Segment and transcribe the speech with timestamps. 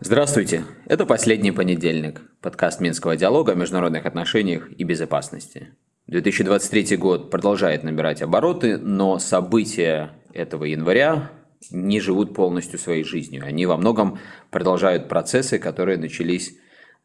[0.00, 0.64] Здравствуйте!
[0.84, 5.70] Это последний понедельник, подкаст Минского диалога о международных отношениях и безопасности.
[6.08, 11.30] 2023 год продолжает набирать обороты, но события этого января
[11.70, 13.44] не живут полностью своей жизнью.
[13.46, 14.18] Они во многом
[14.50, 16.54] продолжают процессы, которые начались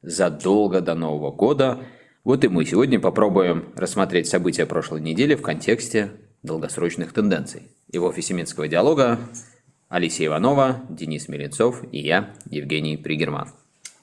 [0.02, 1.80] задолго до Нового года.
[2.30, 6.12] Вот и мы сегодня попробуем рассмотреть события прошлой недели в контексте
[6.44, 7.64] долгосрочных тенденций.
[7.92, 9.18] И в офисе Минского диалога
[9.88, 13.50] Алисия Иванова, Денис Мельницов и я, Евгений Пригерман.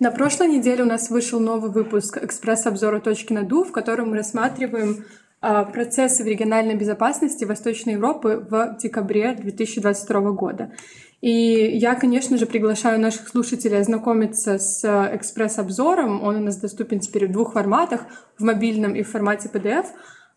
[0.00, 4.16] На прошлой неделе у нас вышел новый выпуск экспресс-обзора «Точки над «У», в котором мы
[4.16, 5.04] рассматриваем
[5.40, 10.72] а, процессы в региональной безопасности Восточной Европы в декабре 2022 года.
[11.20, 14.84] И я, конечно же, приглашаю наших слушателей ознакомиться с
[15.14, 16.22] экспресс-обзором.
[16.22, 18.02] Он у нас доступен теперь в двух форматах,
[18.38, 19.86] в мобильном и в формате PDF.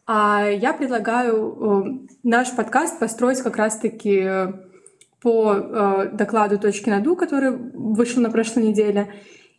[0.08, 4.28] А я предлагаю наш подкаст построить как раз-таки
[5.22, 9.14] по э, докладу «Точки над «У», который вышел на прошлой неделе.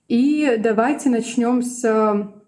[0.09, 2.39] И давайте начнем с э,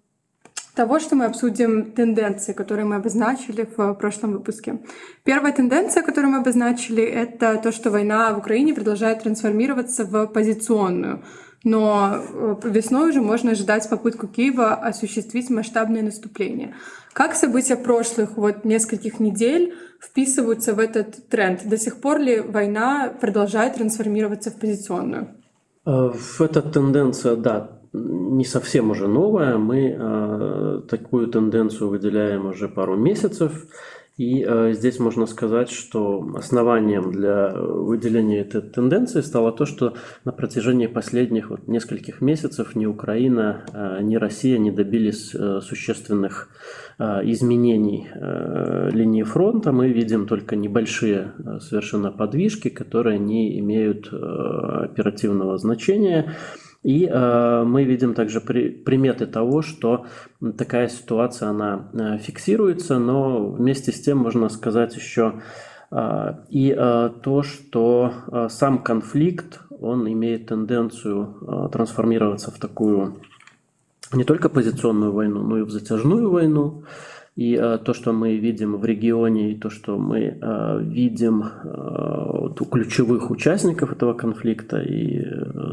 [0.75, 4.81] того, что мы обсудим тенденции, которые мы обозначили в прошлом выпуске.
[5.25, 11.23] Первая тенденция, которую мы обозначили, это то, что война в Украине продолжает трансформироваться в позиционную.
[11.65, 16.75] Но э, весной уже можно ожидать попытку Киева осуществить масштабное наступление.
[17.13, 21.65] Как события прошлых вот нескольких недель вписываются в этот тренд?
[21.65, 25.29] До сих пор ли война продолжает трансформироваться в позиционную?
[25.87, 29.59] Э, эта тенденция, да, не совсем уже новая.
[29.59, 33.67] Мы э, такую тенденцию выделяем уже пару месяцев.
[34.19, 40.33] И э, здесь можно сказать, что основанием для выделения этой тенденции стало то, что на
[40.33, 46.51] протяжении последних вот нескольких месяцев ни Украина, э, ни Россия не добились э, существенных
[46.99, 49.73] э, изменений э, линии фронта.
[49.73, 56.35] Мы видим только небольшие э, совершенно подвижки, которые не имеют э, оперативного значения.
[56.83, 60.07] И э, мы видим также при, приметы того, что
[60.59, 65.43] такая ситуация, она э, фиксируется, но вместе с тем можно сказать еще
[65.93, 73.21] э, и э, то, что э, сам конфликт, он имеет тенденцию э, трансформироваться в такую
[74.13, 76.85] не только позиционную войну, но и в затяжную войну.
[77.35, 82.49] И э, то, что мы видим в регионе, и то, что мы э, видим э,
[82.61, 85.25] у ключевых участников этого конфликта, и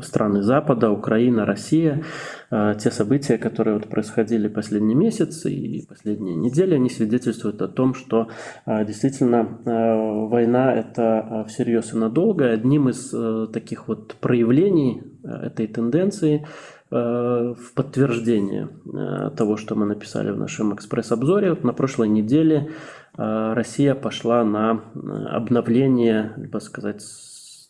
[0.01, 2.03] страны Запада, Украина, Россия,
[2.49, 8.29] те события, которые вот происходили последние месяцы и последние недели, они свидетельствуют о том, что
[8.65, 12.49] действительно война это всерьез и надолго.
[12.49, 13.13] Одним из
[13.51, 16.45] таких вот проявлений этой тенденции
[16.91, 21.55] в подтверждение э, того, что мы написали в нашем экспресс-обзоре.
[21.61, 22.71] На прошлой неделе
[23.17, 24.81] э, Россия пошла на
[25.29, 27.03] обновление, либо сказать,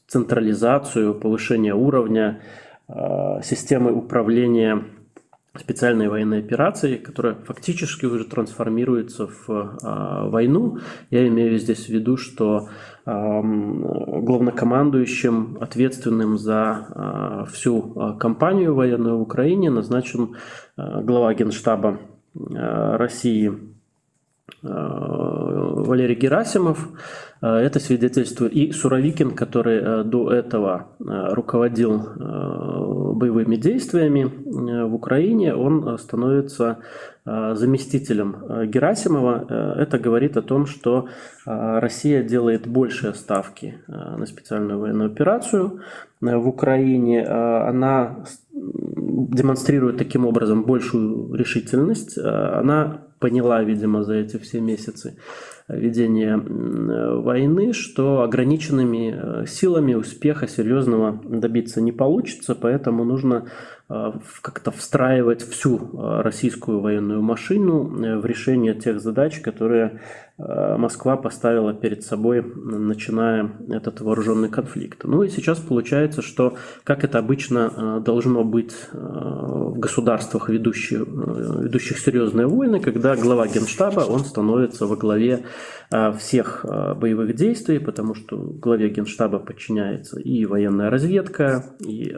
[0.08, 2.42] централизацию, повышение уровня
[3.44, 4.84] системы управления
[5.60, 10.80] специальной военной операции, которая фактически уже трансформируется в э, войну.
[11.10, 12.70] Я имею здесь в виду, что
[13.06, 20.36] э, главнокомандующим, ответственным за э, всю кампанию военную в Украине, назначен
[20.78, 22.00] э, глава Генштаба
[22.34, 23.54] э, России
[24.62, 26.90] Валерий Герасимов.
[27.40, 32.04] Это свидетельствует и Суровикин, который до этого руководил
[33.20, 36.80] боевыми действиями э, в Украине, он становится
[37.26, 39.76] э, заместителем э, Герасимова.
[39.78, 41.08] Это говорит о том, что
[41.46, 45.82] Россия делает большие ставки на специальную военную операцию
[46.22, 47.26] в Украине.
[47.26, 48.24] Она
[49.30, 52.18] демонстрирует таким образом большую решительность.
[52.18, 55.18] Она поняла, видимо, за эти все месяцы
[55.68, 63.46] ведения войны, что ограниченными силами успеха серьезного добиться не получится, поэтому нужно
[63.92, 64.12] Э,
[64.44, 70.02] как-то встраивать всю э, российскую военную машину э, в решение тех задач, которые
[70.40, 75.04] Москва поставила перед собой, начиная этот вооруженный конфликт.
[75.04, 76.56] Ну и сейчас получается, что,
[76.86, 84.22] как это обычно должно быть в государствах, ведущих, ведущих серьезные войны, когда глава генштаба, он
[84.22, 85.44] становится во главе
[86.18, 86.66] всех
[86.98, 92.16] боевых действий, потому что главе генштаба подчиняется и военная разведка, и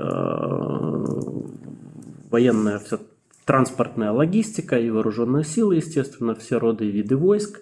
[2.29, 2.99] военная вся
[3.45, 7.61] транспортная логистика и вооруженные силы, естественно, все роды и виды войск.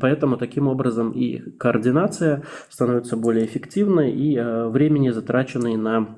[0.00, 6.16] Поэтому таким образом и координация становится более эффективной, и э, времени, затраченной на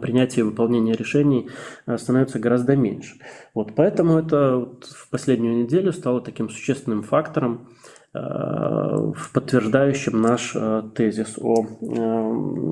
[0.00, 1.50] принятия и выполнения решений
[1.96, 3.16] становится гораздо меньше.
[3.52, 7.68] Вот поэтому это вот в последнюю неделю стало таким существенным фактором,
[8.12, 10.52] подтверждающим наш
[10.94, 11.66] тезис о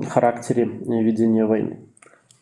[0.09, 1.90] характере ведения войны.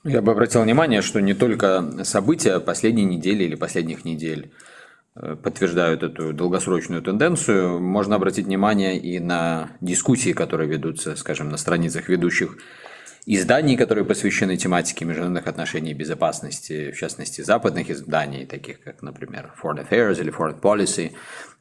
[0.06, 4.54] Я бы обратил внимание, что не только события последней недели или последних недель
[5.16, 11.57] э, подтверждают эту долгосрочную тенденцию, можно обратить внимание и на дискуссии, которые ведутся, скажем, на
[11.57, 12.57] страницах ведущих
[13.25, 19.54] изданий, которые посвящены тематике международных отношений и безопасности, в частности, западных изданий, таких как, например,
[19.62, 21.12] Foreign Affairs или Foreign Policy,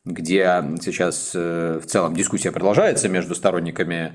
[0.05, 4.14] где сейчас э, в целом дискуссия продолжается между сторонниками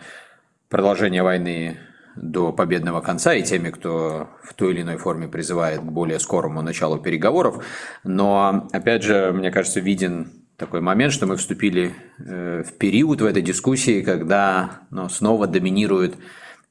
[0.70, 1.78] продолжения войны
[2.16, 6.62] до победного конца и теми, кто в той или иной форме призывает к более скорому
[6.62, 7.64] началу переговоров.
[8.04, 13.26] Но, опять же, мне кажется, виден такой момент, что мы вступили э, в период в
[13.26, 16.16] этой дискуссии, когда ну, снова доминирует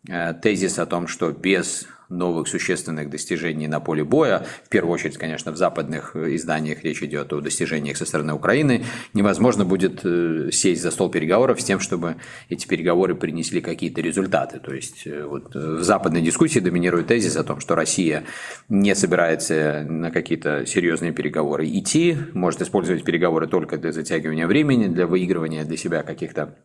[0.08, 4.46] э, тезис о том, что без новых существенных достижений на поле боя.
[4.64, 8.84] В первую очередь, конечно, в западных э, изданиях речь идет о достижениях со стороны Украины.
[9.14, 12.16] Невозможно будет э, сесть за стол переговоров с тем, чтобы
[12.48, 14.60] эти переговоры принесли какие-то результаты.
[14.60, 18.24] То есть э, вот в западной дискуссии доминирует тезис о том, что Россия
[18.68, 25.06] не собирается на какие-то серьезные переговоры идти, может использовать переговоры только для затягивания времени, для
[25.06, 26.56] выигрывания для себя каких-то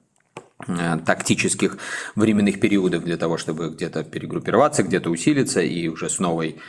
[1.05, 1.77] тактических
[2.15, 6.59] временных периодов для того, чтобы где-то перегруппироваться, где-то усилиться и уже с новой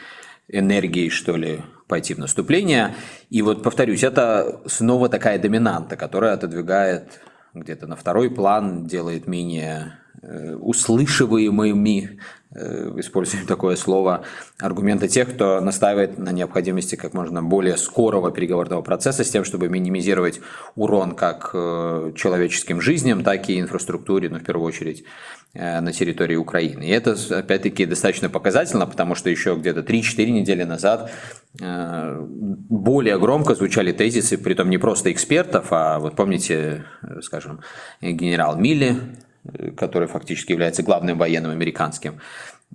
[0.48, 2.94] энергией, что ли, пойти в наступление.
[3.30, 7.20] И вот, повторюсь, это снова такая доминанта, которая отодвигает
[7.54, 14.24] где-то на второй план, делает менее э, услышиваемыми Э, используем такое слово,
[14.58, 19.68] аргументы тех, кто настаивает на необходимости как можно более скорого переговорного процесса с тем, чтобы
[19.68, 20.40] минимизировать
[20.74, 25.04] урон как э, человеческим жизням, так и инфраструктуре, ну, в первую очередь,
[25.52, 26.84] э, на территории Украины.
[26.84, 31.10] И это, опять-таки, достаточно показательно, потому что еще где-то 3-4 недели назад
[31.60, 36.84] более громко звучали тезисы, при том не просто экспертов, а вот помните,
[37.22, 37.60] скажем,
[38.00, 38.96] генерал Милли,
[39.76, 42.20] который фактически является главным военным американским,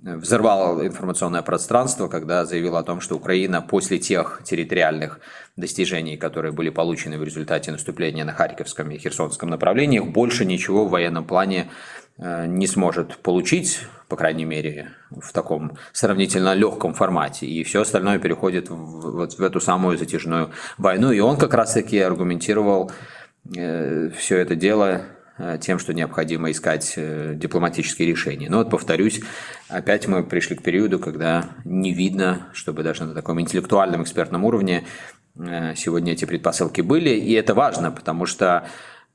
[0.02, 5.20] взорвал информационное пространство, когда заявил о том, что Украина после тех территориальных
[5.56, 10.90] достижений, которые были получены в результате наступления на Харьковском и Херсонском направлениях, больше ничего в
[10.90, 11.70] военном плане
[12.18, 17.46] э, не сможет получить, по крайней мере, в таком сравнительно легком формате.
[17.46, 21.12] И все остальное переходит в, вот в эту самую затяжную войну.
[21.12, 22.90] И он как раз-таки аргументировал
[23.56, 25.02] э, все это дело
[25.60, 28.48] тем, что необходимо искать э, дипломатические решения.
[28.48, 29.20] Но вот повторюсь,
[29.68, 34.84] опять мы пришли к периоду, когда не видно, чтобы даже на таком интеллектуальном экспертном уровне
[35.36, 37.10] э, сегодня эти предпосылки были.
[37.10, 38.66] И это важно, потому что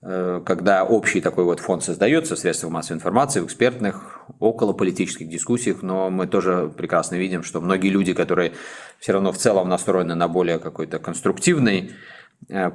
[0.01, 5.81] когда общий такой вот фонд создается в средствах массовой информации, в экспертных, около политических дискуссиях,
[5.81, 8.53] но мы тоже прекрасно видим, что многие люди, которые
[8.97, 11.93] все равно в целом настроены на более какой-то конструктивный Э,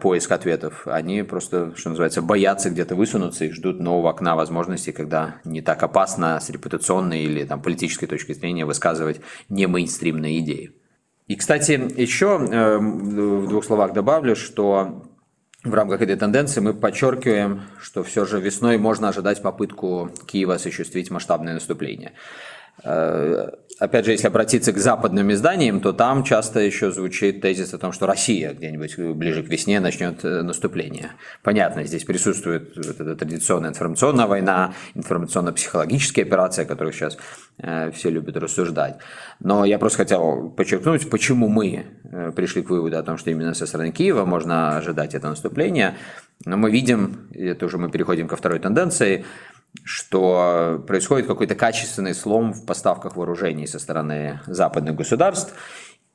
[0.00, 0.86] поиск ответов.
[0.86, 5.82] Они просто, что называется, боятся где-то высунуться и ждут нового окна возможностей, когда не так
[5.82, 10.72] опасно с репутационной или там, политической точки зрения высказывать не мейнстримные идеи.
[11.26, 15.06] И, кстати, еще э, в двух словах добавлю, что
[15.64, 21.10] в рамках этой тенденции мы подчеркиваем, что все же весной можно ожидать попытку Киева осуществить
[21.10, 22.12] масштабное наступление.
[22.82, 27.78] Э, опять же, если обратиться к западным изданиям, то там часто еще звучит тезис о
[27.78, 31.12] том, что Россия где-нибудь ближе к весне начнет э, наступление.
[31.42, 37.16] Понятно, здесь присутствует вот эта традиционная информационная война, информационно-психологические операции, о которых сейчас
[37.58, 38.96] э, все любят рассуждать.
[39.40, 41.86] Но я просто хотел подчеркнуть, почему мы
[42.36, 45.96] пришли к выводу о том, что именно со стороны Киева можно ожидать это наступление.
[46.44, 49.24] Но мы видим, это уже мы переходим ко второй тенденции,
[49.82, 55.54] что происходит какой-то качественный слом в поставках вооружений со стороны западных государств,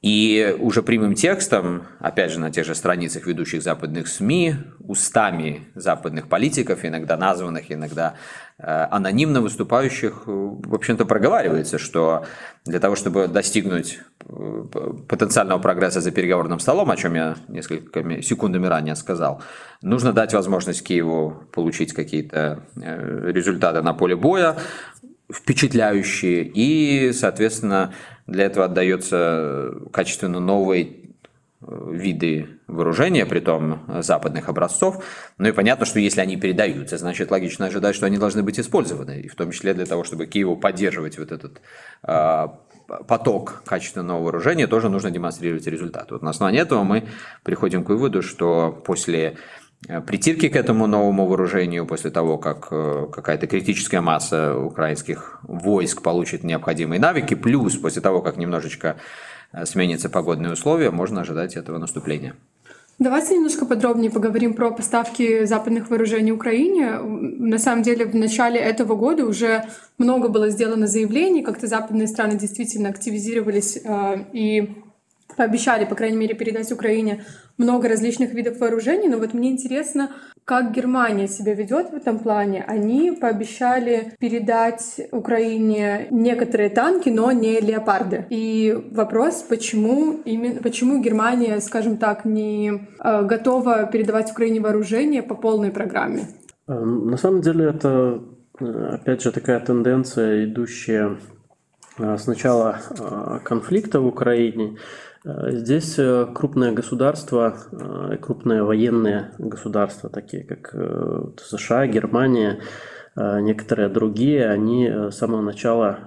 [0.01, 6.29] и уже прямым текстом, опять же на тех же страницах ведущих западных СМИ, устами западных
[6.29, 8.13] политиков, иногда названных, иногда
[8.57, 12.25] э, анонимно выступающих, э, в общем-то проговаривается, что
[12.63, 14.63] для того, чтобы достигнуть э,
[15.09, 19.41] потенциального прогресса за переговорным столом, о чем я несколько секундами ранее сказал,
[19.81, 24.55] нужно дать возможность Киеву получить какие-то результаты на поле боя,
[25.31, 27.93] впечатляющие, и, соответственно,
[28.29, 30.87] для этого отдается качественно новые
[31.61, 35.03] э, виды вооружения, при том западных образцов.
[35.37, 39.21] Ну и понятно, что если они передаются, значит логично ожидать, что они должны быть использованы,
[39.21, 41.61] и в том числе для того, чтобы Киеву поддерживать вот этот
[42.03, 42.47] э,
[43.07, 46.11] поток качественного вооружения, тоже нужно демонстрировать результат.
[46.11, 47.07] Вот на основании этого мы
[47.43, 49.37] приходим к выводу, что после
[50.05, 56.99] притирки к этому новому вооружению после того, как какая-то критическая масса украинских войск получит необходимые
[56.99, 58.97] навыки, плюс после того, как немножечко
[59.63, 62.35] сменятся погодные условия, можно ожидать этого наступления.
[62.99, 66.99] Давайте немножко подробнее поговорим про поставки западных вооружений Украине.
[66.99, 69.63] На самом деле, в начале этого года уже
[69.97, 74.75] много было сделано заявлений, как-то западные страны действительно активизировались э, и
[75.39, 77.23] пообещали, по крайней мере, передать Украине
[77.57, 79.07] много различных видов вооружений.
[79.07, 80.09] Но вот мне интересно,
[80.43, 82.65] как Германия себя ведет в этом плане.
[82.67, 88.25] Они пообещали передать Украине некоторые танки, но не леопарды.
[88.29, 95.35] И вопрос, почему именно, почему Германия, скажем так, не э, готова передавать Украине вооружение по
[95.35, 96.23] полной программе?
[96.67, 98.21] Э, на самом деле это,
[98.59, 98.65] э,
[98.95, 101.15] опять же, такая тенденция, идущая
[101.97, 102.79] с начала
[103.43, 104.77] конфликта в Украине.
[105.29, 110.75] Э, здесь э, крупные государства, э, крупные военные государства, такие как
[111.41, 112.59] США, Германия,
[113.15, 115.99] некоторые другие, они с самого начала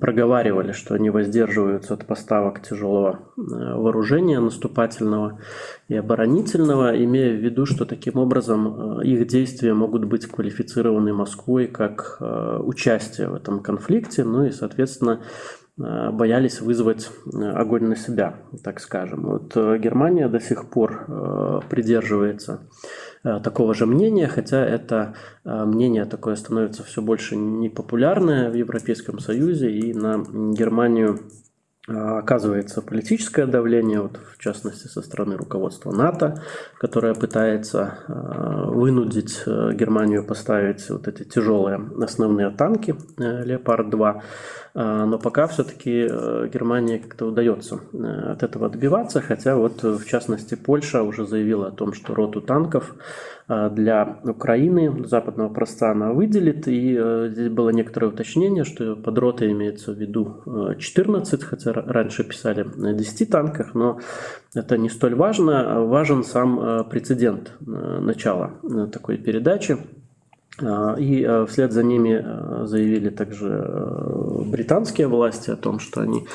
[0.00, 5.38] проговаривали, что они воздерживаются от поставок тяжелого вооружения наступательного
[5.88, 12.16] и оборонительного, имея в виду, что таким образом их действия могут быть квалифицированы Москвой как
[12.20, 18.80] участие в этом конфликте, ну и, соответственно, Э, боялись вызвать э, огонь на себя, так
[18.80, 19.22] скажем.
[19.22, 22.68] Вот э, Германия до сих пор придерживается
[23.22, 29.92] такого же мнения, хотя это мнение такое становится все больше непопулярное в Европейском Союзе, и
[29.92, 31.18] на Германию
[31.88, 36.42] оказывается политическое давление, вот в частности со стороны руководства НАТО,
[36.78, 44.22] которое пытается вынудить Германию поставить вот эти тяжелые основные танки Леопард-2.
[44.72, 50.06] А, но пока все-таки э, Германии как-то удается э, от этого отбиваться, хотя вот в
[50.06, 53.39] частности Польша уже заявила о том, что роту танков э,
[53.72, 56.92] для Украины западного проста она выделит, и
[57.30, 60.42] здесь было некоторое уточнение, что под ротой имеется в виду
[60.78, 63.98] 14, хотя раньше писали на 10 танках, но
[64.54, 68.52] это не столь важно, важен сам прецедент начала
[68.92, 69.78] такой передачи.
[70.62, 73.66] А, и а, вслед за ними а, заявили также
[74.46, 76.26] британские власти о том, что они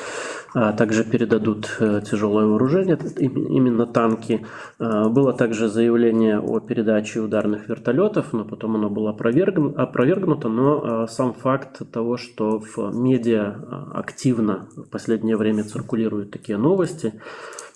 [0.78, 4.46] также передадут э, тяжелое вооружение, именно танки.
[4.78, 10.48] Было также заявление о передаче ударных вертолетов, но потом оно было опровергнуто.
[10.48, 13.54] Но сам факт того, что в медиа
[13.92, 17.12] активно в последнее время циркулируют такие новости,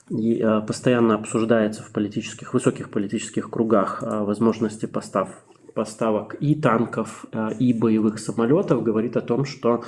[0.09, 5.29] и постоянно обсуждается в политических, высоких политических кругах возможности постав
[5.75, 9.85] поставок и танков, э, и боевых самолетов говорит о том, что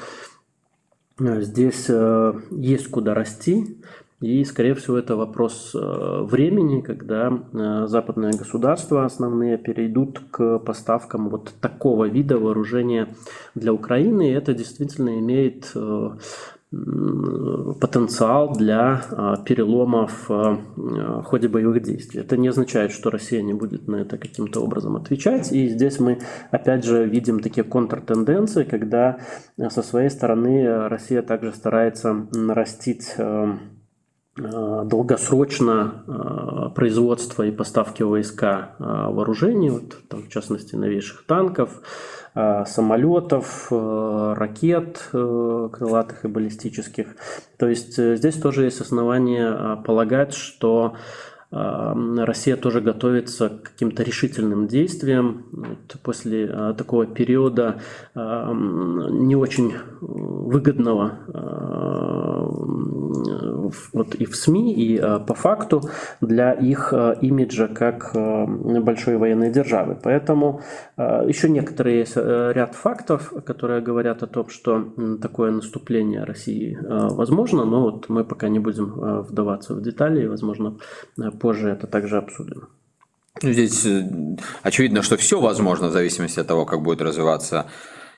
[1.18, 3.78] э, здесь э, есть куда расти.
[4.20, 7.42] И, скорее всего, это вопрос времени, когда
[7.88, 13.16] западные государства основные перейдут к поставкам вот такого вида вооружения
[13.56, 14.28] для Украины.
[14.28, 15.72] И это действительно имеет
[16.73, 22.21] потенциал для а, перелома в а, ходе боевых действий.
[22.21, 25.52] Это не означает, что Россия не будет на это каким-то образом отвечать.
[25.52, 29.19] И здесь мы опять же видим такие контртенденции, когда
[29.59, 33.17] а, со своей стороны Россия также старается нарастить
[34.35, 41.83] долгосрочно производство и поставки войска вооружений, вот, там, в частности новейших танков,
[42.34, 47.16] самолетов, э, ракет э, крылатых и баллистических.
[47.58, 50.96] То есть здесь тоже есть основания полагать, что
[51.50, 55.44] Россия тоже готовится к каким-то решительным действиям.
[55.52, 57.82] Вот после такого периода
[58.14, 61.18] не очень выгодного
[63.93, 65.83] вот и в СМИ, и по факту
[66.21, 69.99] для их имиджа как большой военной державы.
[70.02, 70.62] Поэтому
[70.97, 77.83] еще некоторые есть ряд фактов, которые говорят о том, что такое наступление России возможно, но
[77.83, 80.79] вот мы пока не будем вдаваться в детали, и, возможно,
[81.41, 82.69] позже это также обсудим.
[83.43, 84.09] Ну, здесь э,
[84.62, 87.67] очевидно, что все возможно в зависимости от того, как будет развиваться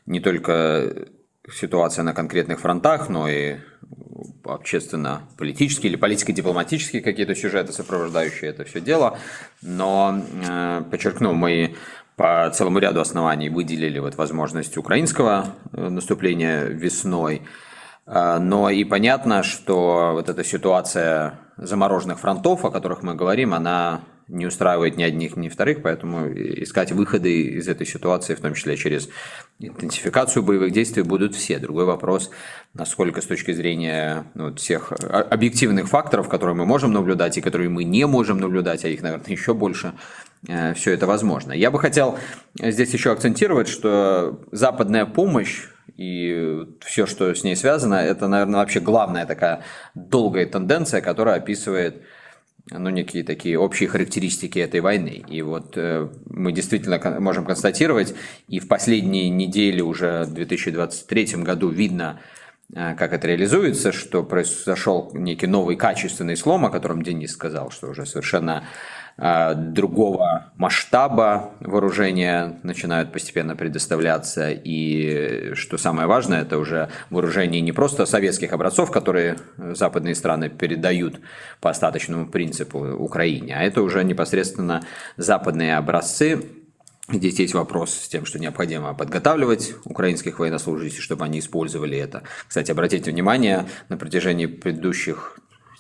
[0.07, 1.07] не только
[1.51, 3.57] ситуация на конкретных фронтах, но и
[4.45, 9.19] общественно-политические или политико-дипломатические какие-то сюжеты, сопровождающие это все дело.
[9.63, 11.75] Но, э, подчеркну, мы
[12.17, 17.43] по целому ряду оснований выделили вот возможность украинского э, наступления весной,
[18.07, 24.47] но и понятно, что вот эта ситуация замороженных фронтов, о которых мы говорим, она не
[24.47, 29.09] устраивает ни одних, ни вторых, поэтому искать выходы из этой ситуации, в том числе через
[29.59, 31.59] интенсификацию боевых действий, будут все.
[31.59, 32.31] Другой вопрос,
[32.73, 37.85] насколько с точки зрения ну, всех объективных факторов, которые мы можем наблюдать и которые мы
[37.85, 39.93] не можем наблюдать, а их, наверное, еще больше,
[40.49, 41.53] э, все это возможно.
[41.53, 42.19] Я бы хотел
[42.59, 48.81] здесь еще акцентировать, что западная помощь и все, что с ней связано, это, наверное, вообще
[48.81, 49.63] главная такая
[49.95, 52.03] долгая тенденция, которая описывает
[52.71, 55.23] ну, некие такие общие характеристики этой войны.
[55.29, 58.15] И вот э, мы действительно можем констатировать,
[58.49, 62.21] и в последние недели уже в 2023 году видно,
[62.75, 67.89] э, как это реализуется, что произошел некий новый качественный слом, о котором Денис сказал, что
[67.89, 68.67] уже совершенно
[69.17, 74.51] другого масштаба вооружения начинают постепенно предоставляться.
[74.51, 81.21] И что самое важное, это уже вооружение не просто советских образцов, которые западные страны передают
[81.61, 84.83] по остаточному принципу Украине, а это уже непосредственно
[85.17, 86.43] западные образцы,
[87.11, 92.23] Здесь есть вопрос с тем, что необходимо подготавливать украинских военнослужащих, чтобы они использовали это.
[92.49, 95.34] Кстати, обратите внимание, на протяжении предыдущих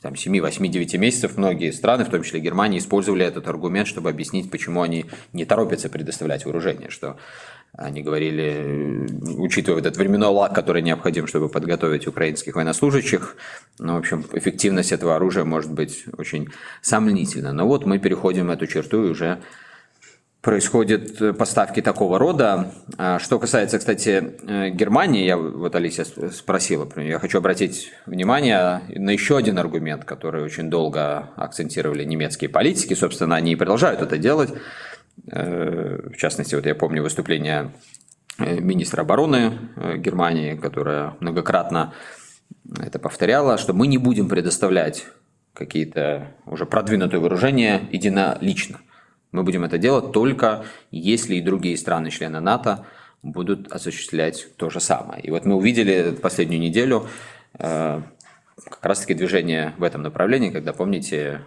[0.04, 4.10] там, 7, 8, 9 месяцев многие страны, в том числе Германия, использовали этот аргумент, чтобы
[4.10, 7.16] объяснить, почему они не торопятся предоставлять вооружение, что
[7.72, 9.08] они говорили,
[9.38, 13.34] учитывая этот временной лаг, который необходим, чтобы подготовить украинских военнослужащих,
[13.78, 16.50] ну, в общем, эффективность этого оружия может быть очень
[16.82, 17.54] сомнительна.
[17.54, 19.40] Но вот мы переходим эту черту и уже
[20.44, 22.70] происходят э, поставки такого рода.
[22.98, 29.10] А что касается, кстати, э, Германии, я вот Алисия спросила, я хочу обратить внимание на
[29.10, 34.52] еще один аргумент, который очень долго акцентировали немецкие политики, собственно, они и продолжают это делать.
[35.32, 37.72] Э, в частности, вот я помню выступление
[38.38, 39.58] министра обороны
[39.96, 41.94] Германии, которая многократно
[42.80, 45.06] это повторяла, что мы не будем предоставлять
[45.54, 48.80] какие-то уже продвинутые вооружения единолично.
[49.34, 52.86] Мы будем это делать только если и другие страны-члены НАТО
[53.24, 55.20] будут осуществлять то же самое.
[55.22, 57.08] И вот мы увидели последнюю неделю
[57.58, 58.00] э,
[58.64, 61.40] как раз-таки движение в этом направлении, когда, помните,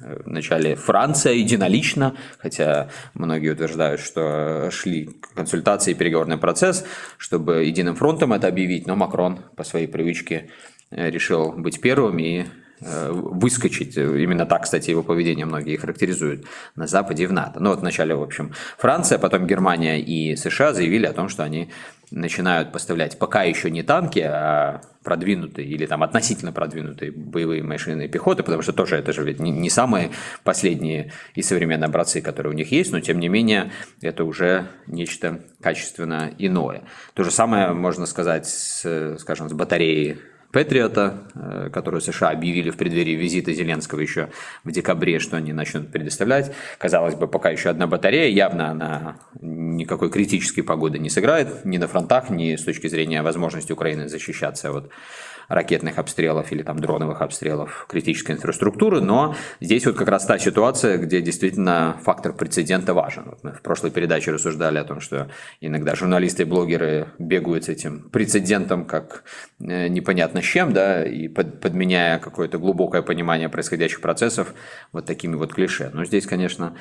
[0.00, 6.84] э, в начале Франция единолично, хотя многие утверждают, что шли консультации и переговорный процесс,
[7.18, 10.48] чтобы единым фронтом это объявить, но Макрон по своей привычке
[10.92, 12.44] э, решил быть первым и
[12.80, 13.96] выскочить.
[13.96, 17.60] Именно так, кстати, его поведение многие характеризуют на Западе и в НАТО.
[17.60, 21.70] Ну вот вначале, в общем, Франция, потом Германия и США заявили о том, что они
[22.12, 28.42] начинают поставлять пока еще не танки, а продвинутые или там относительно продвинутые боевые машины пехоты,
[28.42, 30.10] потому что тоже это же ведь не, не самые
[30.44, 35.40] последние и современные образцы, которые у них есть, но тем не менее это уже нечто
[35.60, 36.82] качественно иное.
[37.14, 40.18] То же самое можно сказать, с, скажем, с батареей
[40.52, 44.28] Патриота, э, которую США объявили в преддверии визита Зеленского еще
[44.64, 46.52] в декабре, что они начнут предоставлять.
[46.78, 51.88] Казалось бы, пока еще одна батарея, явно она никакой критической погоды не сыграет ни на
[51.88, 54.90] фронтах, ни с точки зрения возможности Украины защищаться от
[55.48, 60.98] ракетных обстрелов или там дроновых обстрелов критической инфраструктуры, но здесь вот как раз та ситуация,
[60.98, 63.24] где действительно фактор прецедента важен.
[63.26, 65.28] Вот мы в прошлой передаче рассуждали о том, что
[65.60, 69.24] иногда журналисты и блогеры бегают с этим прецедентом как
[69.60, 74.54] э, непонятно с чем, да, и под, подменяя какое-то глубокое понимание происходящих процессов
[74.92, 75.90] вот такими вот клише.
[75.92, 76.76] Но здесь, конечно,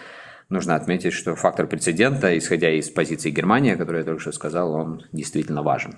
[0.50, 5.04] нужно отметить, что фактор прецедента, исходя из позиции Германии, которую я только что сказал, он
[5.12, 5.96] действительно важен.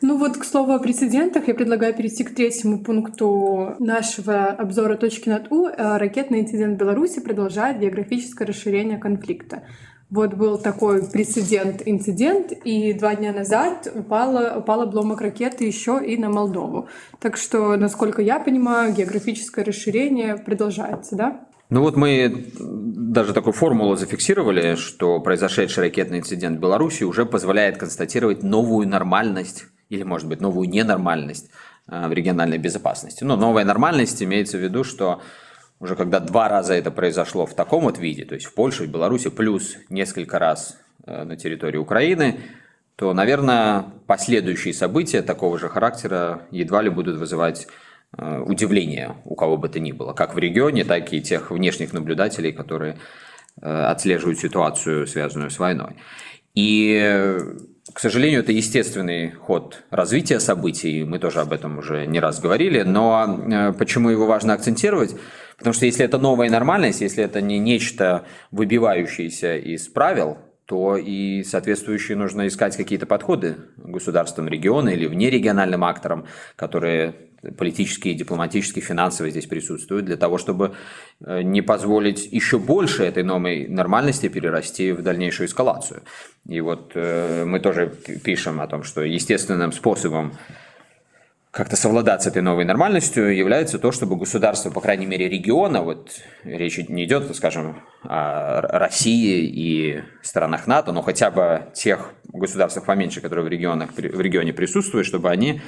[0.00, 5.28] Ну вот, к слову о прецедентах, я предлагаю перейти к третьему пункту нашего обзора точки
[5.28, 5.68] над У.
[5.68, 9.62] Э, ракетный инцидент в Беларуси продолжает географическое расширение конфликта.
[10.10, 16.28] Вот был такой прецедент-инцидент, и два дня назад упала, упал обломок ракеты еще и на
[16.28, 16.88] Молдову.
[17.20, 21.46] Так что, насколько я понимаю, географическое расширение продолжается, да?
[21.74, 27.78] Ну вот мы даже такую формулу зафиксировали, что произошедший ракетный инцидент в Беларуси уже позволяет
[27.78, 31.50] констатировать новую нормальность или, может быть, новую ненормальность
[31.88, 33.24] э, в региональной безопасности.
[33.24, 35.20] Но новая нормальность имеется в виду, что
[35.80, 38.88] уже когда два раза это произошло в таком вот виде, то есть в Польше, в
[38.88, 42.38] Беларуси, плюс несколько раз э, на территории Украины,
[42.94, 47.66] то, наверное, последующие события такого же характера едва ли будут вызывать
[48.16, 52.52] удивление у кого бы то ни было, как в регионе, так и тех внешних наблюдателей,
[52.52, 52.96] которые
[53.60, 55.96] э, отслеживают ситуацию, связанную с войной.
[56.54, 57.36] И,
[57.92, 62.82] к сожалению, это естественный ход развития событий, мы тоже об этом уже не раз говорили,
[62.82, 65.16] но э, почему его важно акцентировать?
[65.58, 71.42] Потому что если это новая нормальность, если это не нечто выбивающееся из правил, то и
[71.42, 77.14] соответствующие нужно искать какие-то подходы государствам региона или внерегиональным акторам, которые
[77.52, 80.74] политические, дипломатические, финансовые здесь присутствуют, для того, чтобы
[81.20, 86.02] э, не позволить еще больше этой новой нормальности перерасти в дальнейшую эскалацию.
[86.48, 87.92] И вот э, мы тоже
[88.24, 90.32] пишем о том, что естественным способом
[91.54, 96.10] как-то совладать с этой новой нормальностью является то, чтобы государство, по крайней мере, региона, вот
[96.42, 103.20] речь не идет, скажем, о России и странах НАТО, но хотя бы тех государствах поменьше,
[103.20, 105.62] которые в, регионах, в регионе присутствуют, чтобы они,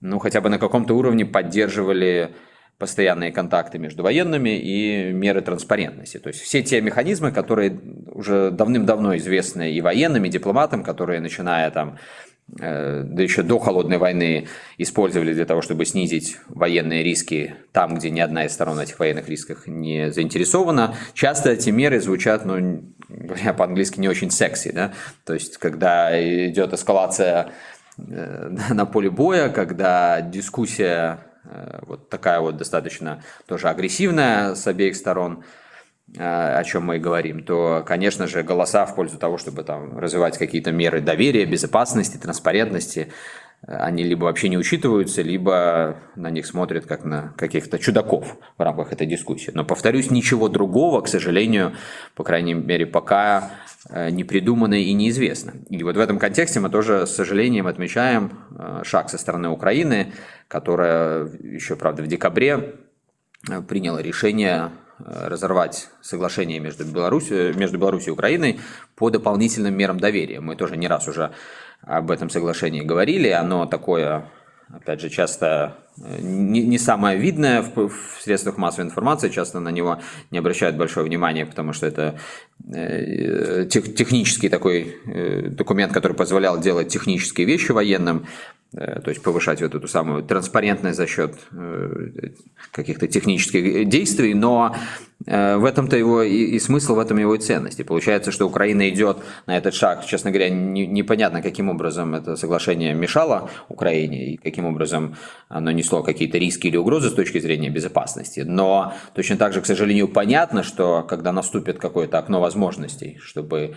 [0.00, 2.34] ну, хотя бы на каком-то уровне поддерживали
[2.78, 6.18] постоянные контакты между военными и меры транспарентности.
[6.18, 7.80] То есть все те механизмы, которые
[8.12, 11.96] уже давным-давно известны и военным, и дипломатам, которые, начиная там
[12.60, 14.46] Э, да еще до холодной войны
[14.78, 19.28] использовали для того, чтобы снизить военные риски там, где ни одна из сторон этих военных
[19.28, 20.94] рисках не заинтересована.
[21.12, 24.92] Часто эти меры звучат, ну, говоря по-английски, не очень секси, да,
[25.24, 26.10] то есть когда
[26.46, 27.50] идет эскалация
[27.96, 35.44] на поле боя, когда дискуссия э, вот такая вот достаточно тоже агрессивная с обеих сторон,
[36.18, 40.38] о чем мы и говорим, то, конечно же, голоса в пользу того, чтобы там развивать
[40.38, 43.12] какие-то меры доверия, безопасности, транспарентности,
[43.66, 48.92] они либо вообще не учитываются, либо на них смотрят как на каких-то чудаков в рамках
[48.92, 49.50] этой дискуссии.
[49.54, 51.72] Но, повторюсь, ничего другого, к сожалению,
[52.14, 53.50] по крайней мере, пока
[53.90, 55.54] э, не придумано и неизвестно.
[55.68, 60.12] И вот в этом контексте мы тоже с сожалением отмечаем э, шаг со стороны Украины,
[60.46, 62.76] которая еще, правда, в декабре
[63.50, 68.60] э, приняла решение разорвать соглашение между Беларусью, между Беларусью и Украиной
[68.94, 70.40] по дополнительным мерам доверия.
[70.40, 71.32] Мы тоже не раз уже
[71.86, 73.28] об этом соглашении говорили.
[73.28, 74.28] Оно такое,
[74.68, 79.70] опять же, часто э, не, не самое видное в, в средствах массовой информации, часто на
[79.70, 82.18] него не обращают большое внимание, потому что это
[82.72, 88.26] тех, технический такой э, документ, который позволял делать технические вещи военным,
[88.74, 92.08] Э, то есть повышать вот эту самую транспарентность за счет э,
[92.72, 94.76] каких-то технических действий, но
[95.24, 97.80] э, в этом-то его и, и смысл, в этом его и ценность.
[97.80, 102.36] И получается, что Украина идет на этот шаг, честно говоря, не, непонятно, каким образом это
[102.36, 105.16] соглашение мешало Украине и каким образом
[105.48, 108.40] оно несло какие-то риски или угрозы с точки зрения безопасности.
[108.40, 112.55] Но точно так же, к сожалению, понятно, что когда наступит какое-то окно возможностей,
[113.20, 113.76] чтобы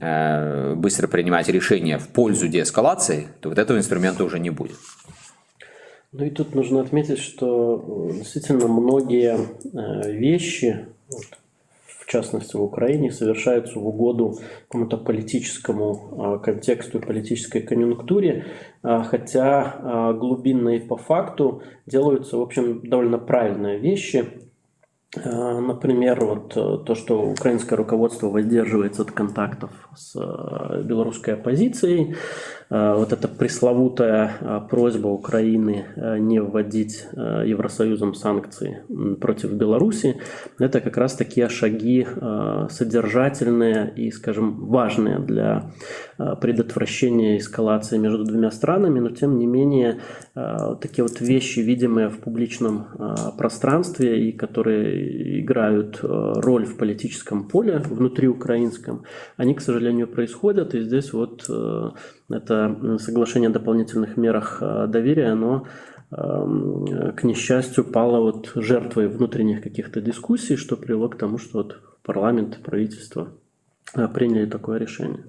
[0.00, 4.76] Э, быстро принимать решения в пользу деэскалации, то вот этого инструмента уже не будет.
[6.12, 10.86] Ну и тут нужно отметить, что э, действительно многие э, вещи,
[11.84, 18.46] в частности в Украине, совершаются в угоду какому-то политическому контексту и политической конъюнктуре,
[18.82, 24.26] хотя глубинно и по факту делаются, в общем, довольно правильные вещи–
[25.14, 32.16] например, вот э, то, что украинское руководство воздерживается от контактов с э, белорусской оппозицией,
[32.72, 38.82] Э, вот эта пресловутая э, просьба Украины э, не вводить Евросоюзом санкции
[39.20, 40.16] против Беларуси,
[40.58, 42.06] это как раз такие шаги
[42.70, 45.72] содержательные и, скажем, важные для
[46.40, 50.00] предотвращения эскалации между двумя странами, но тем не менее
[50.34, 52.86] такие вот вещи, видимые в публичном
[53.36, 55.01] пространстве и которые
[55.40, 59.02] играют роль в политическом поле внутри украинском,
[59.36, 61.48] они, к сожалению, происходят, и здесь вот
[62.32, 65.66] это соглашение о дополнительных мерах э, доверия, оно
[66.10, 71.80] эм, к несчастью, пало вот жертвой внутренних каких-то дискуссий, что привело к тому, что вот
[72.02, 73.28] парламент, правительство
[73.94, 75.24] э, приняли такое решение.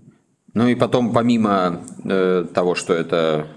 [0.53, 3.47] Ну и потом, помимо э, того, что это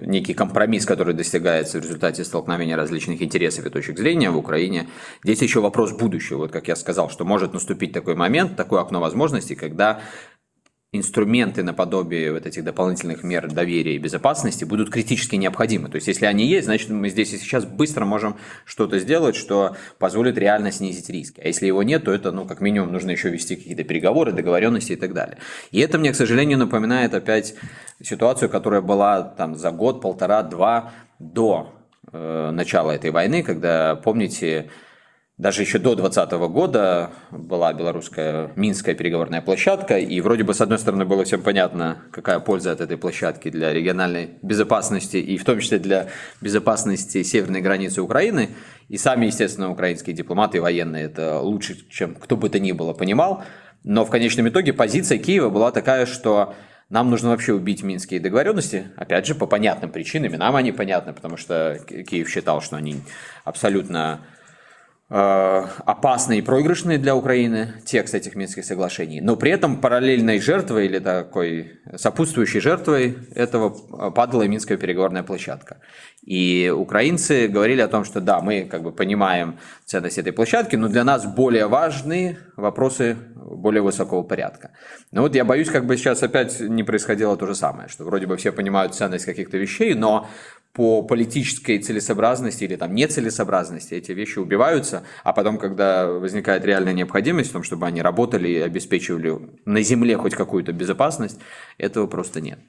[0.00, 4.88] некий компромисс, который достигается в результате столкновения различных интересов и точек зрения в Украине,
[5.22, 6.38] здесь еще вопрос будущего.
[6.38, 10.00] Вот как я сказал, что может наступить такой момент, такое окно возможностей, когда
[10.92, 15.88] инструменты наподобие вот этих дополнительных мер доверия и безопасности будут критически необходимы.
[15.88, 19.76] То есть, если они есть, значит, мы здесь и сейчас быстро можем что-то сделать, что
[19.98, 21.40] позволит реально снизить риски.
[21.40, 24.92] А если его нет, то это, ну, как минимум, нужно еще вести какие-то переговоры, договоренности
[24.92, 25.38] и так далее.
[25.70, 27.54] И это мне, к сожалению, напоминает опять
[28.02, 31.72] ситуацию, которая была там за год, полтора, два до
[32.12, 34.70] э, начала этой войны, когда, помните,
[35.40, 40.78] даже еще до 2020 года была белорусская Минская переговорная площадка, и вроде бы, с одной
[40.78, 45.58] стороны, было всем понятно, какая польза от этой площадки для региональной безопасности, и в том
[45.60, 46.08] числе для
[46.42, 48.50] безопасности северной границы Украины,
[48.90, 52.92] и сами, естественно, украинские дипломаты и военные это лучше, чем кто бы то ни было,
[52.92, 53.42] понимал,
[53.82, 56.54] но в конечном итоге позиция Киева была такая, что
[56.90, 61.14] нам нужно вообще убить минские договоренности, опять же, по понятным причинам, и нам они понятны,
[61.14, 62.96] потому что Киев считал, что они
[63.44, 64.20] абсолютно
[65.10, 71.00] опасные и проигрышные для Украины текст этих Минских соглашений, но при этом параллельной жертвой или
[71.00, 73.70] такой сопутствующей жертвой этого
[74.12, 75.78] падала и Минская переговорная площадка.
[76.22, 80.86] И украинцы говорили о том, что да, мы как бы понимаем ценность этой площадки, но
[80.86, 84.70] для нас более важны вопросы более высокого порядка.
[85.10, 88.26] Но вот я боюсь, как бы сейчас опять не происходило то же самое, что вроде
[88.26, 90.28] бы все понимают ценность каких-то вещей, но
[90.72, 97.50] по политической целесообразности или там нецелесообразности эти вещи убиваются, а потом, когда возникает реальная необходимость
[97.50, 101.40] в том, чтобы они работали и обеспечивали на земле хоть какую-то безопасность,
[101.76, 102.60] этого просто нет.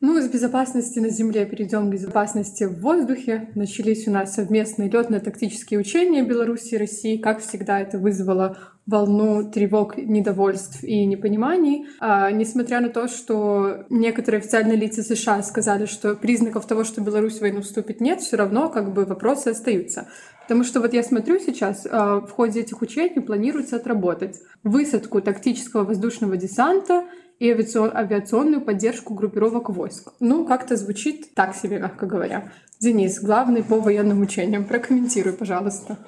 [0.00, 3.50] Ну, из безопасности на земле перейдем к безопасности в воздухе.
[3.56, 7.16] Начались у нас совместные летно-тактические учения Беларуси и России.
[7.16, 8.56] Как всегда, это вызвало
[8.86, 11.86] волну тревог, недовольств и непониманий.
[11.98, 17.38] А, несмотря на то, что некоторые официальные лица США сказали, что признаков того, что Беларусь
[17.38, 20.06] в войну вступит, нет, все равно как бы вопросы остаются.
[20.42, 25.82] Потому что вот я смотрю сейчас, а, в ходе этих учений планируется отработать высадку тактического
[25.82, 27.04] воздушного десанта
[27.38, 30.12] и авиационную поддержку группировок войск.
[30.20, 32.52] Ну, как-то звучит так себе, мягко говоря.
[32.80, 34.64] Денис, главный по военным учениям.
[34.64, 35.98] Прокомментируй, пожалуйста.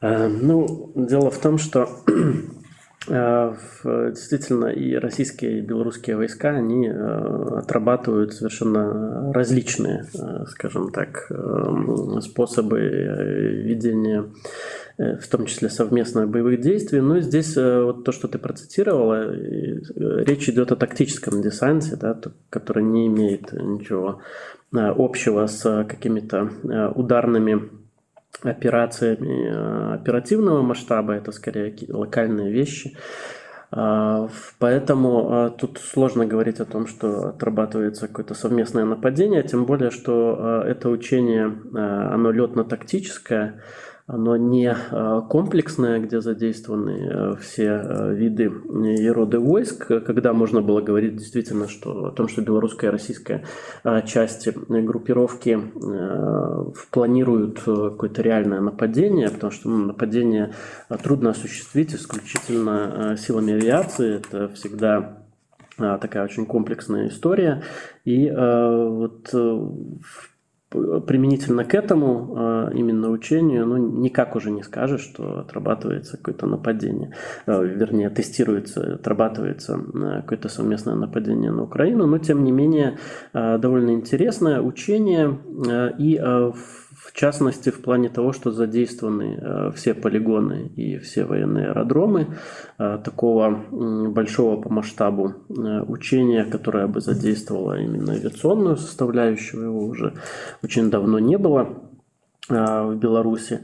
[0.00, 1.88] Э, ну, дело в том, что
[3.08, 10.04] действительно и российские, и белорусские войска, они э, отрабатывают совершенно различные,
[10.48, 11.30] скажем так,
[12.20, 14.24] способы ведения
[14.98, 17.00] Э, в том числе совместных боевых действий.
[17.00, 19.80] Но здесь э, вот то, что ты процитировала, э,
[20.24, 22.18] речь идет о тактическом десанте, да,
[22.50, 24.20] который не имеет ничего
[24.70, 26.50] общего с какими-то
[26.94, 27.70] ударными
[28.42, 32.96] операциями оперативного масштаба, это скорее локальные вещи.
[33.70, 40.88] Поэтому тут сложно говорить о том, что отрабатывается какое-то совместное нападение, тем более, что это
[40.88, 43.60] учение, оно летно-тактическое,
[44.08, 50.62] оно не э, комплексное, где задействованы э, все э, виды и роды войск, когда можно
[50.62, 53.44] было говорить действительно что, о том, что белорусская и российская
[54.06, 55.60] части группировки
[56.90, 60.54] планируют какое-то реальное нападение, потому что ну, нападение
[61.02, 64.16] трудно осуществить исключительно силами авиации.
[64.16, 65.18] Это всегда
[65.76, 67.62] такая очень комплексная история.
[68.04, 70.37] И вот в
[70.70, 77.14] применительно к этому а, именно учению, ну, никак уже не скажешь, что отрабатывается какое-то нападение,
[77.46, 82.98] а, вернее, тестируется, отрабатывается а, какое-то совместное нападение на Украину, но, тем не менее,
[83.32, 85.38] довольно интересное учение,
[85.98, 91.68] и в в частности, в плане того, что задействованы э, все полигоны и все военные
[91.68, 92.36] аэродромы
[92.78, 93.64] э, такого
[94.10, 100.12] большого по масштабу э, учения, которое бы задействовало именно авиационную составляющую, его уже
[100.62, 101.82] очень давно не было
[102.48, 103.60] в Беларуси.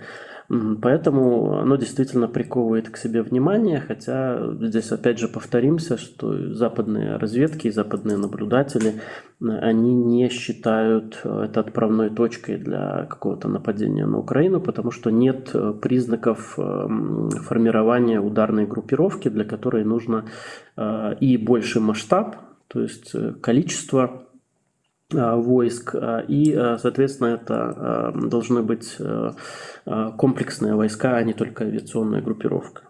[0.48, 7.68] Поэтому оно действительно приковывает к себе внимание, хотя здесь опять же повторимся, что западные разведки
[7.68, 9.00] и западные наблюдатели,
[9.40, 16.54] они не считают это отправной точкой для какого-то нападения на Украину, потому что нет признаков
[16.56, 20.26] формирования ударной группировки, для которой нужно
[20.76, 22.36] э, и больший масштаб,
[22.68, 24.23] то есть э, количество Э,
[25.10, 28.96] войск, э, и, э, соответственно, это должны быть
[30.16, 32.82] комплексные войска, а не только авиационная группировка.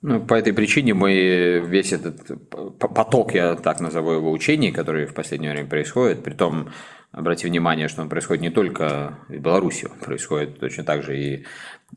[0.00, 2.40] Ну, по этой причине мы весь этот
[2.78, 6.68] поток, я так назову его, учений, который в последнее время происходит, при том,
[7.10, 11.46] обрати внимание, что он происходит не только в Беларуси, он происходит точно так же и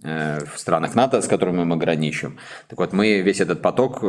[0.03, 2.37] в странах НАТО, с которыми мы граничим.
[2.69, 4.01] Так вот, мы весь этот поток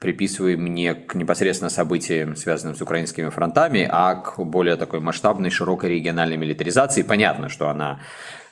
[0.00, 5.90] приписываем не к непосредственно событиям, связанным с украинскими фронтами, а к более такой масштабной, широкой
[5.90, 7.02] региональной милитаризации.
[7.02, 8.00] Понятно, что она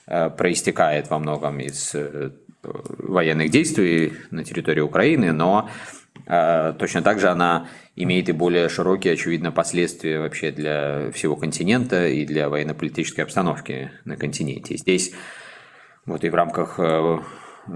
[0.07, 2.31] э, проистекает во многом из э,
[2.63, 5.71] военных действий на территории Украины, но
[6.27, 12.07] э, точно так же она имеет и более широкие, очевидно, последствия вообще для всего континента
[12.07, 14.77] и для военно-политической обстановки на континенте.
[14.77, 15.13] Здесь
[16.09, 16.79] вот и в рамках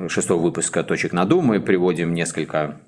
[0.08, 2.80] шестого выпуска «Точек на Ду» мы приводим несколько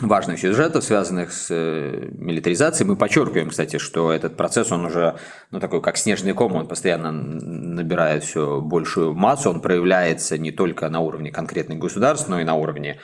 [0.00, 2.88] важных сюжетов, связанных с э, милитаризацией.
[2.88, 5.16] Мы подчеркиваем, кстати, что этот процесс, он уже,
[5.52, 10.88] ну, такой, как снежный ком, он постоянно набирает все большую массу, он проявляется не только
[10.88, 12.98] на уровне конкретных государств, но и на уровне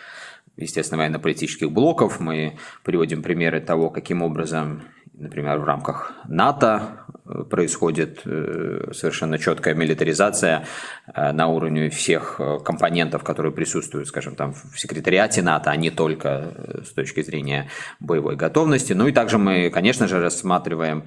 [0.56, 2.18] естественно, военно-политических блоков.
[2.20, 4.82] Мы приводим примеры того, каким образом
[5.20, 7.09] например, в рамках НАТО э,
[7.48, 10.66] происходит э, совершенно четкая милитаризация
[11.14, 16.82] э, на уровне всех компонентов, которые присутствуют, скажем, там в секретариате НАТО, а не только
[16.84, 17.68] с точки зрения
[18.00, 18.92] боевой готовности.
[18.92, 21.04] Ну и также мы, конечно же, рассматриваем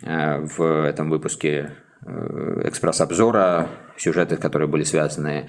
[0.00, 5.48] в этом выпуске экспресс-обзора сюжеты, которые были связаны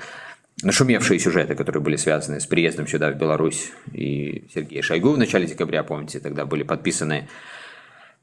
[0.61, 5.47] нашумевшие сюжеты, которые были связаны с приездом сюда, в Беларусь, и Сергея Шойгу в начале
[5.47, 7.27] декабря, помните, тогда были подписаны э,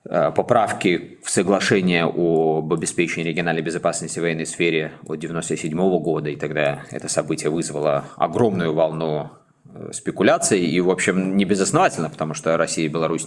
[0.04, 6.84] поправки в соглашение об обеспечении региональной безопасности в военной сфере от 1997 года, и тогда
[6.90, 9.30] это событие вызвало огромную волну
[9.74, 13.26] э, спекуляций, и, в общем, не безосновательно, потому что Россия и Беларусь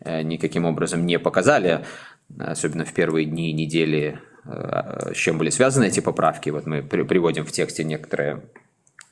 [0.00, 1.84] э, никаким образом не показали,
[2.38, 6.50] особенно в первые дни и недели с чем были связаны эти поправки.
[6.50, 8.42] Вот мы приводим в тексте некоторые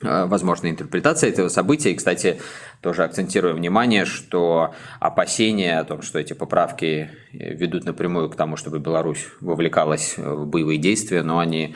[0.01, 1.91] э, возможные интерпретации этого события.
[1.91, 2.39] И, кстати,
[2.81, 8.79] тоже акцентируем внимание, что опасения о том, что эти поправки ведут напрямую к тому, чтобы
[8.79, 11.75] Беларусь вовлекалась в боевые действия, но они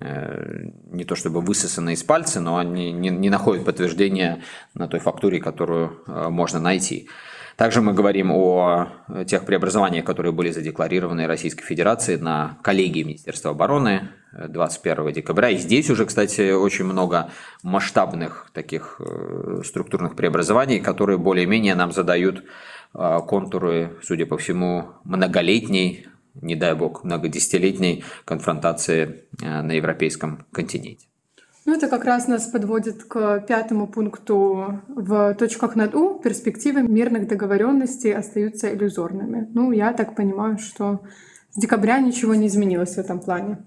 [0.00, 4.42] э, не то чтобы высосаны из пальца, но они не, не находят подтверждения
[4.74, 7.08] на той фактуре, которую э, можно найти.
[7.56, 8.88] Также мы говорим о
[9.26, 15.50] тех преобразованиях, которые были задекларированы Российской Федерацией на коллегии Министерства обороны 21 декабря.
[15.50, 17.30] И здесь уже, кстати, очень много
[17.62, 22.44] масштабных таких э, структурных преобразований, которые более-менее нам задают
[22.94, 31.06] э, контуры, судя по всему, многолетней, не дай бог, многодесятилетней конфронтации э, на европейском континенте.
[31.66, 36.18] Ну, это как раз нас подводит к пятому пункту в точках над «у».
[36.18, 39.46] Перспективы мирных договоренностей остаются иллюзорными.
[39.52, 41.02] Ну, я так понимаю, что
[41.50, 43.58] с декабря ничего не изменилось в этом плане.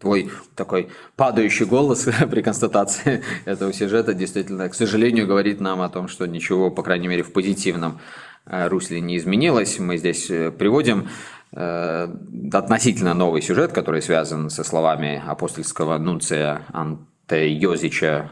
[0.00, 6.08] Твой такой падающий голос при констатации этого сюжета действительно, к сожалению, говорит нам о том,
[6.08, 8.00] что ничего, по крайней мере, в позитивном
[8.46, 9.78] э, русле не изменилось.
[9.78, 11.08] Мы здесь э, приводим
[11.52, 12.08] э,
[12.50, 18.30] относительно новый сюжет, который связан со словами апостольского нунция Ан Йозича,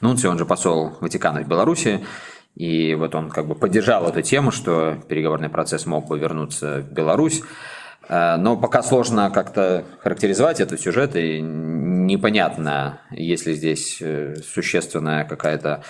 [0.00, 2.04] Нунци, он же посол Ватикана в Беларуси,
[2.56, 6.92] и вот он как бы поддержал эту тему, что переговорный процесс мог бы вернуться в
[6.92, 7.42] Беларусь.
[8.08, 15.24] Э, но пока сложно как-то характеризовать этот сюжет, и непонятно, есть ли здесь э, существенная
[15.24, 15.82] какая-то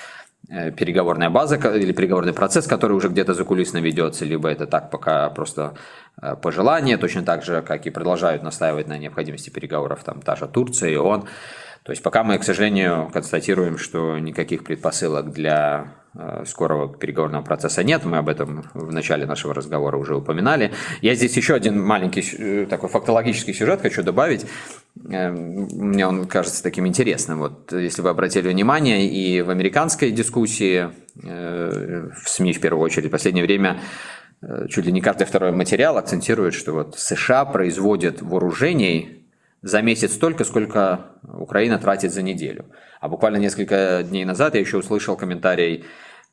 [0.49, 5.29] э, переговорная база или переговорный процесс, который уже где-то закулисно ведется, либо это так пока
[5.31, 5.75] просто
[6.43, 10.91] пожелание, точно так же, как и продолжают настаивать на необходимости переговоров там та же Турция
[10.91, 11.25] и он.
[11.85, 17.85] То есть пока мы, к сожалению, констатируем, что никаких предпосылок для э, скорого переговорного процесса
[17.85, 18.07] нет.
[18.07, 20.73] Мы об этом в начале нашего разговора уже упоминали.
[21.03, 24.47] Я здесь еще один маленький э, такой фактологический сюжет хочу добавить.
[25.11, 27.41] Э, мне он кажется таким интересным.
[27.41, 33.13] Вот если вы обратили внимание, и в американской дискуссии, в СМИ в первую очередь, в
[33.13, 33.79] последнее время
[34.69, 39.24] чуть ли не каждый второй материал акцентирует, что вот США производят вооружений
[39.65, 42.67] за месяц столько, сколько Украина тратит за неделю.
[43.01, 45.85] А буквально несколько дней назад я еще услышал комментарий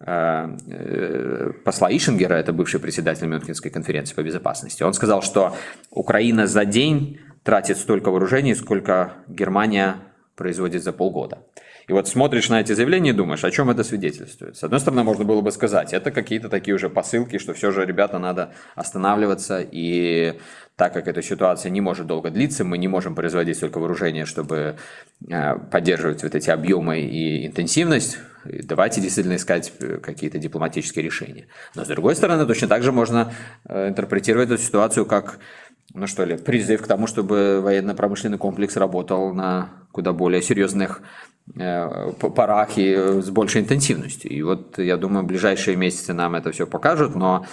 [0.01, 4.83] э, э, посла Ишингера, это бывший председатель Мюнхенской конференции по безопасности.
[4.83, 5.55] Он сказал, что
[5.91, 9.95] Украина за день тратит столько вооружений, сколько Германия
[10.35, 11.37] производит за полгода.
[11.91, 14.55] И вот смотришь на эти заявления и думаешь, о чем это свидетельствует.
[14.55, 17.85] С одной стороны, можно было бы сказать, это какие-то такие уже посылки, что все же,
[17.85, 19.59] ребята, надо останавливаться.
[19.59, 20.39] И
[20.77, 24.77] так как эта ситуация не может долго длиться, мы не можем производить столько вооружения, чтобы
[25.27, 28.19] э, поддерживать вот эти объемы и интенсивность.
[28.45, 31.47] Давайте действительно искать э, какие-то дипломатические решения.
[31.75, 33.33] Но с другой стороны, точно так же можно
[33.65, 35.39] э, интерпретировать эту ситуацию как
[35.93, 41.01] ну что ли, призыв к тому, чтобы военно-промышленный комплекс работал на куда более серьезных
[41.59, 44.31] Э, парах и с большей интенсивностью.
[44.31, 47.45] И вот я думаю, ближайшие месяцы нам это все покажут, но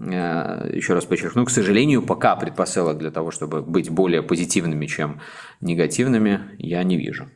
[0.00, 5.20] э, еще раз подчеркну, к сожалению, пока предпосылок для того, чтобы быть более позитивными, чем
[5.60, 7.28] негативными, я не вижу.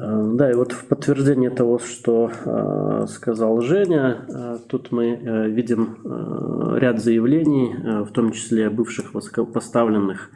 [0.00, 5.98] Э, да, и вот в подтверждение того, что э, сказал Женя, э, тут мы видим
[6.76, 10.30] ряд заявлений, в том числе бывших высокопоставленных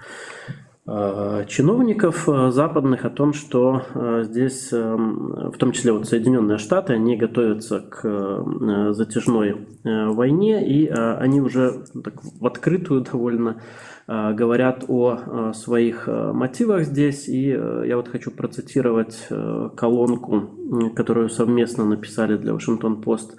[1.48, 3.83] чиновников западных о том, что
[4.24, 11.87] здесь, в том числе вот Соединенные Штаты, они готовятся к затяжной войне, и они уже
[12.05, 13.62] так в открытую довольно
[14.06, 17.28] говорят о своих мотивах здесь.
[17.28, 19.28] И я вот хочу процитировать
[19.76, 20.50] колонку,
[20.94, 23.36] которую совместно написали для Вашингтон-Пост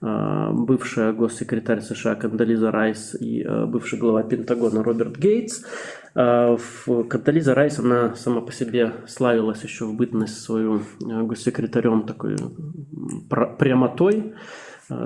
[0.00, 5.62] бывшая госсекретарь США Кандализа Райс и бывший глава Пентагона Роберт Гейтс.
[6.20, 6.56] А,
[7.08, 12.34] Катализа Райс, она сама по себе славилась еще в бытность свою э, госсекретарем такой
[13.58, 14.32] прямотой, э,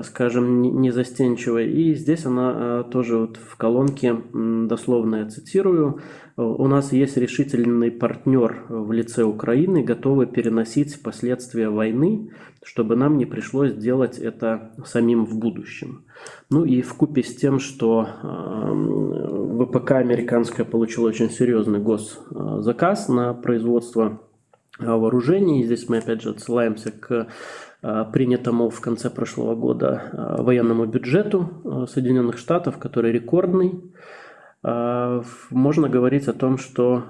[0.03, 1.69] скажем, незастенчивой.
[1.71, 5.99] И здесь она э, тоже вот в колонке, дословно я цитирую,
[6.35, 12.31] у нас есть решительный партнер в лице Украины, готовый переносить последствия войны,
[12.63, 16.05] чтобы нам не пришлось делать это самим в будущем.
[16.49, 18.07] Ну и в купе с тем, что
[19.59, 24.21] ВПК американская получила очень серьезный госзаказ на производство
[24.79, 25.63] вооружений.
[25.63, 27.27] Здесь мы опять же отсылаемся к
[28.13, 33.81] принятому в конце прошлого года военному бюджету Соединенных Штатов, который рекордный.
[34.63, 37.03] Можно говорить о том, что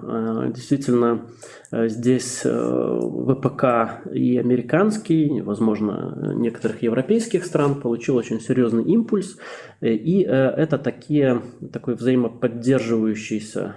[0.55, 1.27] действительно
[1.71, 3.63] здесь ВПК
[4.11, 9.37] и американский, возможно, некоторых европейских стран получил очень серьезный импульс.
[9.81, 13.75] И это такие, такой взаимоподдерживающийся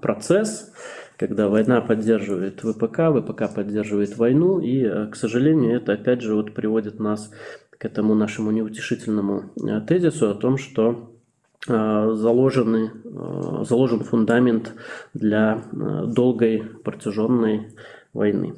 [0.00, 0.72] процесс,
[1.16, 6.54] когда война поддерживает ВПК, ВПК поддерживает войну, и, э, к сожалению, это опять же вот
[6.54, 7.30] приводит нас
[7.70, 11.12] к этому нашему неутешительному э, тезису о том, что
[11.68, 12.92] э, заложены,
[13.64, 14.74] заложен фундамент
[15.14, 17.68] для долгой протяженной
[18.12, 18.54] войны.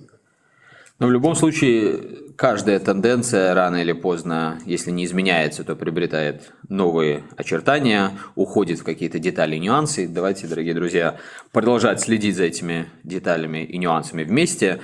[1.01, 1.99] Но в любом случае,
[2.37, 9.19] каждая тенденция рано или поздно, если не изменяется, то приобретает новые очертания, уходит в какие-то
[9.19, 10.07] детали и нюансы.
[10.07, 11.17] Давайте, дорогие друзья,
[11.51, 14.81] продолжать следить за этими деталями и нюансами вместе.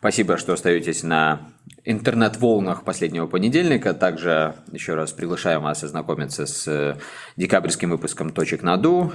[0.00, 1.52] Спасибо, что остаетесь на
[1.84, 3.94] интернет-волнах последнего понедельника.
[3.94, 6.98] Также еще раз приглашаем вас ознакомиться с
[7.36, 9.12] декабрьским выпуском «Точек наду».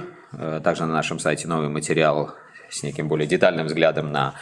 [0.64, 2.34] Также на нашем сайте новый материал
[2.70, 4.34] с неким более детальным взглядом на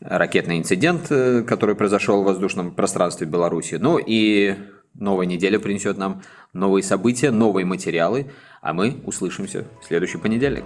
[0.00, 3.76] ракетный инцидент, э, который произошел в воздушном пространстве Беларуси.
[3.80, 4.56] Ну и
[4.94, 6.22] новая неделя принесет нам
[6.52, 8.26] новые события, новые материалы,
[8.60, 10.64] а мы услышимся в следующий понедельник.